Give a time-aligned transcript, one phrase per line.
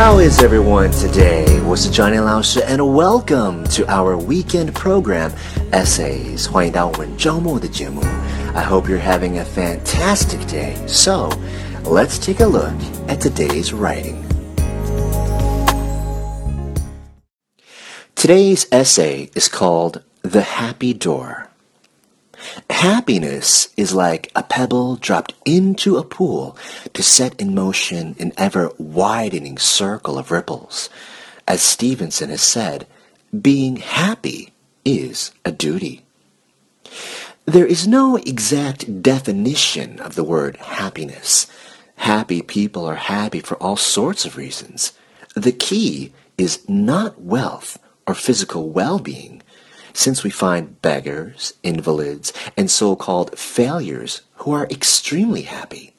[0.00, 1.62] How is everyone today?
[1.66, 5.30] 我是 Johnny 老师 and welcome to our weekend program
[5.72, 6.50] Essays.
[6.50, 8.00] 欢迎到我们周末的节目。
[8.54, 10.74] I hope you're having a fantastic day.
[10.86, 11.28] So,
[11.84, 12.72] let's take a look
[13.08, 14.24] at today's writing.
[18.14, 21.43] Today's essay is called The Happy Door.
[22.85, 26.55] Happiness is like a pebble dropped into a pool
[26.93, 30.87] to set in motion an ever widening circle of ripples.
[31.47, 32.85] As Stevenson has said,
[33.41, 34.53] being happy
[34.85, 36.05] is a duty.
[37.45, 41.47] There is no exact definition of the word happiness.
[41.95, 44.93] Happy people are happy for all sorts of reasons.
[45.35, 49.41] The key is not wealth or physical well-being,
[49.95, 55.93] since we find beggars, invalids, and so-called failures who are extremely happy.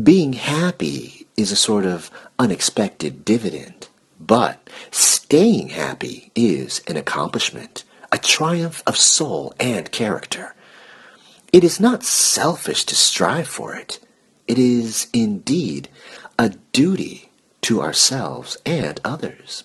[0.00, 3.88] Being happy is a sort of unexpected dividend,
[4.20, 10.54] but staying happy is an accomplishment, a triumph of soul and character.
[11.52, 13.98] It is not selfish to strive for it.
[14.46, 15.88] It is indeed
[16.38, 17.30] a duty
[17.62, 19.64] to ourselves and others.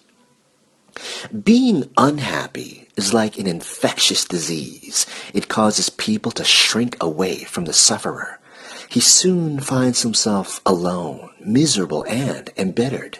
[1.41, 5.07] Being unhappy is like an infectious disease.
[5.33, 8.39] It causes people to shrink away from the sufferer.
[8.87, 13.17] He soon finds himself alone, miserable, and embittered.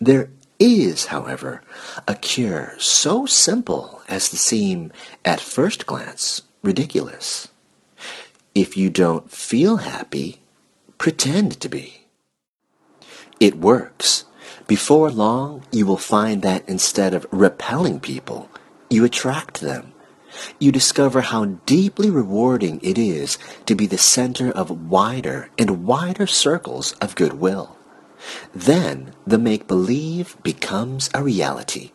[0.00, 1.62] There is, however,
[2.08, 4.90] a cure so simple as to seem,
[5.24, 7.46] at first glance, ridiculous.
[8.56, 10.40] If you don't feel happy,
[10.98, 12.06] pretend to be.
[13.38, 14.24] It works.
[14.66, 18.50] Before long, you will find that instead of repelling people,
[18.90, 19.92] you attract them.
[20.58, 26.26] You discover how deeply rewarding it is to be the center of wider and wider
[26.26, 27.76] circles of goodwill.
[28.54, 31.92] Then the make-believe becomes a reality.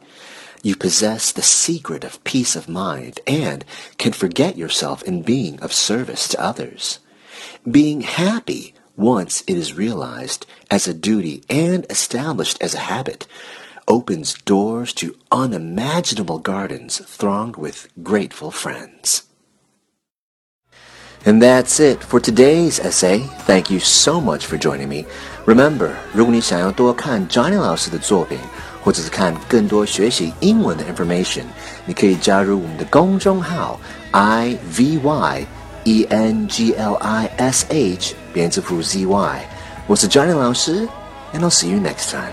[0.64, 3.66] You possess the secret of peace of mind and
[3.98, 7.00] can forget yourself in being of service to others.
[7.70, 13.27] Being happy once it is realized as a duty and established as a habit,
[13.87, 19.23] opens doors to unimaginable gardens thronged with grateful friends.
[21.25, 23.19] And that's it for today's essay.
[23.47, 25.07] Thank you so much for joining me.
[25.45, 28.39] Remember, 如果你想要多看 Johnny 老师的作品，
[28.83, 31.45] 或者是看更多学习英文的 information，
[31.85, 33.81] 你可以加入我们的公众号
[34.13, 35.47] i v y
[35.85, 39.40] e n g l i s h 编字符 ZY，
[39.88, 40.88] 我是 Johnny 老师
[41.34, 42.32] ，and I'll see you next time.